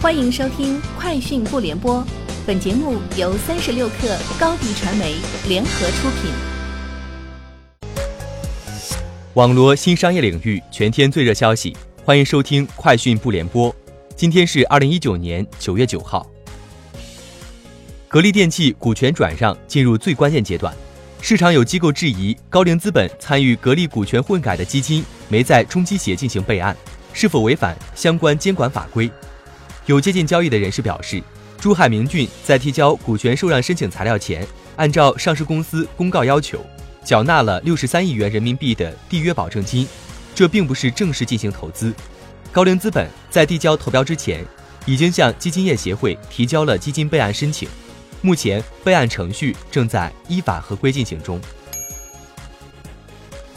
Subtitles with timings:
[0.00, 1.96] 欢迎收听《快讯不联播》，
[2.46, 5.16] 本节目由三十六克高低传媒
[5.48, 6.30] 联合出品。
[9.34, 13.72] 网罗新商业领域全天最热消息，欢迎收听《快讯不联播》。
[14.14, 16.24] 今天是二零一九年九月九号。
[18.06, 20.72] 格力电器股权转让进入最关键阶段，
[21.20, 26.76] 市场有机构质疑高瓴资本参与格力股权混改的基金没在中基协进行备案，
[27.12, 29.10] 是否违反相关监管法规？
[29.88, 31.22] 有接近交易的人士表示，
[31.58, 36.62] 珠海明骏在提交股权受让申请材料前，按照上市公司公告要求，
[37.02, 39.88] 缴纳了六十三亿元人民币的缔约保证金，
[40.34, 41.94] 这并不是正式进行投资。
[42.52, 44.44] 高瓴资本在递交投标之前，
[44.84, 47.66] 已经向基金业协会提交了基金备案申请，
[48.20, 51.40] 目前备案程序正在依法合规进行中。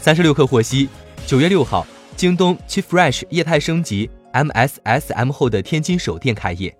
[0.00, 0.88] 三十六氪获悉，
[1.26, 1.86] 九月六号，
[2.16, 4.08] 京东 Chief Fresh 业态升级。
[4.32, 6.74] MSSM 后的天津首店开业，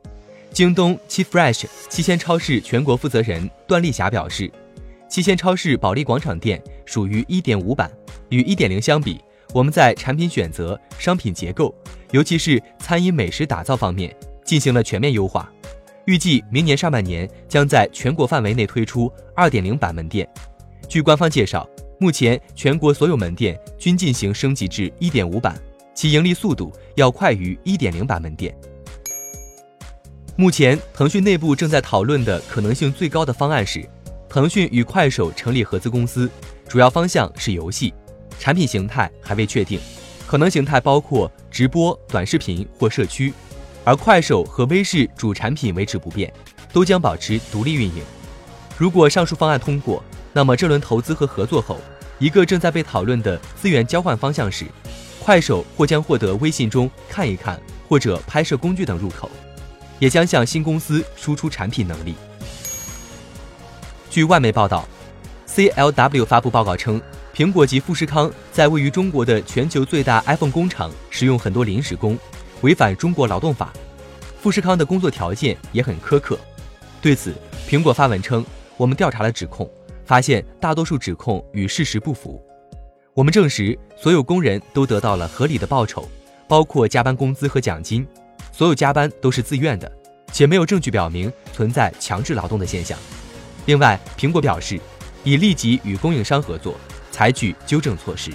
[0.50, 4.50] 京东七 Fresh 七鲜超市全国负责人段丽霞表示，
[5.08, 7.90] 七鲜超市保利广场店属于一点五版，
[8.30, 9.20] 与一点零相比，
[9.52, 11.74] 我们在产品选择、商品结构，
[12.10, 14.14] 尤其是餐饮美食打造方面
[14.44, 15.50] 进行了全面优化，
[16.06, 20.28] 预计明年上半年将在全国范围内推出二点零版门店。
[20.88, 25.54] 据官方介绍，目前全国所有门店均进行升级至一点五版。
[25.94, 28.54] 其盈利速度要快于1.0版门店。
[30.36, 33.86] 目前，腾讯内部正在讨论的可能性最高的方案是，
[34.28, 36.30] 腾讯与快手成立合资公司，
[36.66, 37.92] 主要方向是游戏，
[38.38, 39.78] 产品形态还未确定，
[40.26, 43.32] 可能形态包括直播、短视频或社区，
[43.84, 46.32] 而快手和微视主产品维持不变，
[46.72, 48.02] 都将保持独立运营。
[48.78, 51.78] 如果上述方案通过，那么这轮投资和合作后，
[52.18, 54.64] 一个正在被讨论的资源交换方向是。
[55.22, 59.30] 快手或将获得微信中看一看或者拍摄工具等入口，
[60.00, 62.16] 也将向新公司输出产品能力。
[64.10, 64.86] 据外媒报道
[65.46, 67.00] ，CLW 发布报告称，
[67.32, 72.18] 苹果及富士康在位于中国的全球最大 iPhone 工厂使用很多临时工，
[72.62, 73.72] 违反中国劳动法。
[74.40, 76.36] 富士康的工作条件也很苛刻。
[77.00, 77.32] 对此，
[77.68, 78.44] 苹果发文称
[78.76, 79.70] ：“我们调查了指控，
[80.04, 82.44] 发现大多数指控与事实不符。”
[83.14, 86.08] 我们证实，所有工人都得到了合理的报酬，
[86.48, 88.06] 包括加班工资和奖金。
[88.50, 89.90] 所有加班都是自愿的，
[90.32, 92.98] 且没有证据表明存在强制劳动的现象。
[93.66, 94.80] 另外，苹果表示，
[95.24, 96.74] 已立即与供应商合作，
[97.10, 98.30] 采取纠正措施。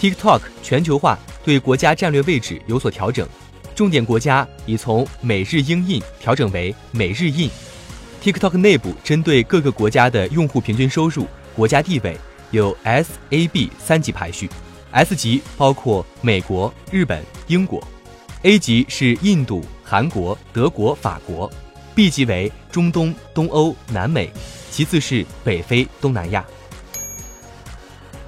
[0.00, 3.28] TikTok 全球化对国家战略位置有所调整，
[3.74, 7.50] 重点国家已从美日英印调整为美日印。
[8.22, 12.16] TikTok 内部针对各个国家的用户平均收入、国家地位。
[12.50, 14.48] 有 S、A、B 三级排序
[14.90, 17.82] ，S 级包括美国、日本、英国
[18.42, 21.50] ，A 级是印度、韩国、德国、法国
[21.94, 24.30] ，B 级为中东、东欧、南美，
[24.70, 26.44] 其次是北非、东南亚。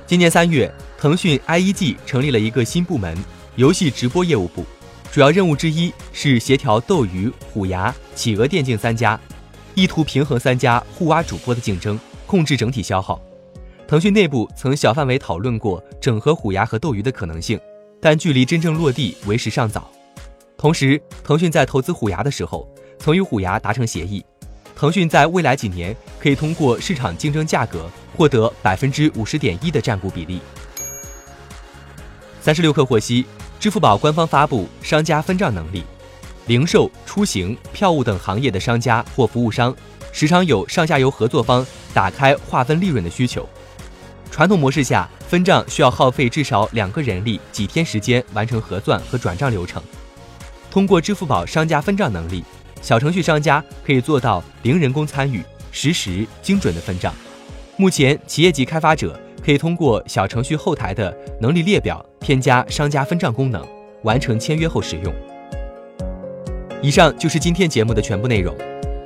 [0.07, 3.17] 今年三月，腾讯 IEG 成立了一个新部门——
[3.57, 4.67] 游戏直播业务部，
[5.11, 9.19] 主要任务之一是协调斗鱼、虎牙、企鹅电竞三家，
[9.75, 13.19] 意图平衡三家互挖主播的竞争，控制整体消耗。
[13.91, 17.59] 腾讯内部曾小范围讨论过整合虎牙和斗鱼的可能性，
[18.01, 19.91] 但距离真正落地为时尚早。
[20.57, 24.25] 同时，腾讯在投资虎牙的时候，曾与虎牙达成协议，
[24.77, 30.41] 腾讯在未来几年可以通过市场竞争价格获得百分之五十点一的占股比例。
[32.41, 33.27] 三十六氪获悉，
[33.59, 35.83] 支付宝官方发布商家分账能力，
[36.47, 39.75] 零售、出行、票务等行业的商家或服务商，
[40.13, 43.49] 时常有上下游合作方打开划分利润的需求。
[44.31, 49.83] 传统模式下，分账需要耗费至少两个人力、几天时间完成核算和转账流程。
[50.71, 52.45] 通过支付宝商家分账能力，
[52.81, 55.43] 小程序商家可以做到零人工参与、
[55.73, 57.13] 实时精准的分账。
[57.77, 63.67] 目前，企业级开发者可以通过小程序后台的能力列表添加商家分账功能，
[64.05, 65.13] 完成签约后使用。
[66.81, 68.57] 以上就是今天节目的全部内容，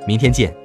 [0.07, 0.64] 明天见。